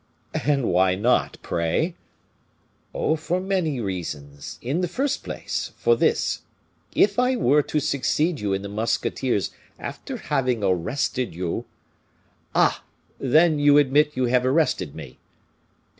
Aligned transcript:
"And 0.47 0.65
why 0.67 0.95
not, 0.95 1.37
pray?" 1.43 1.95
"Oh, 2.91 3.15
for 3.15 3.39
many 3.39 3.79
reasons 3.79 4.57
in 4.59 4.81
the 4.81 4.87
first 4.87 5.23
place, 5.23 5.73
for 5.77 5.95
this: 5.95 6.41
if 6.95 7.19
I 7.19 7.35
were 7.35 7.61
to 7.61 7.79
succeed 7.79 8.39
you 8.39 8.51
in 8.51 8.63
the 8.63 8.67
musketeers 8.67 9.51
after 9.77 10.17
having 10.17 10.63
arrested 10.63 11.35
you" 11.35 11.65
"Ah! 12.55 12.83
then 13.19 13.59
you 13.59 13.77
admit 13.77 14.17
you 14.17 14.25
have 14.25 14.43
arrested 14.43 14.95
me?" 14.95 15.19